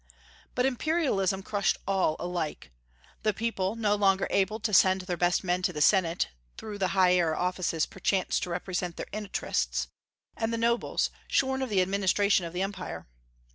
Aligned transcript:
But 0.55 0.65
imperialism 0.65 1.43
crushed 1.43 1.77
all 1.87 2.15
alike, 2.19 2.71
the 3.21 3.35
people, 3.35 3.75
no 3.75 3.93
longer 3.93 4.25
able 4.31 4.59
to 4.61 4.73
send 4.73 5.01
their 5.01 5.15
best 5.15 5.43
men 5.43 5.61
to 5.61 5.71
the 5.73 5.79
Senate 5.79 6.29
through 6.57 6.79
the 6.79 6.87
higher 6.97 7.35
offices 7.35 7.85
perchance 7.85 8.39
to 8.39 8.49
represent 8.49 8.97
their 8.97 9.09
interests, 9.11 9.89
and 10.35 10.51
the 10.51 10.57
nobles, 10.57 11.11
shorn 11.27 11.61
of 11.61 11.69
the 11.69 11.83
administration 11.83 12.45
of 12.47 12.53
the 12.53 12.63
Empire. 12.63 13.05